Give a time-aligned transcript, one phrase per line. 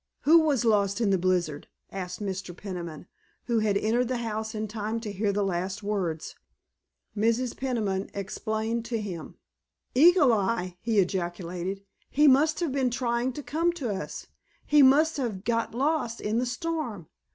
[0.21, 2.57] Who was lost in the blizzard?" asked Mr.
[2.57, 3.05] Peniman,
[3.43, 6.33] who had entered the house in time to hear the last words.
[7.15, 7.55] Mrs.
[7.55, 9.35] Peniman explained to him.
[9.93, 14.25] "Eagle Eye?" he ejaculated; "he must have been trying to come to us!
[14.65, 17.07] He must have got lost in the storm!